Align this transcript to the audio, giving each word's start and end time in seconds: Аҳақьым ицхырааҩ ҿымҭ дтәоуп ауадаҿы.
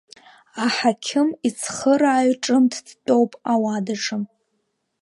Аҳақьым 0.65 1.29
ицхырааҩ 1.47 2.31
ҿымҭ 2.43 2.73
дтәоуп 2.87 3.31
ауадаҿы. 3.51 4.17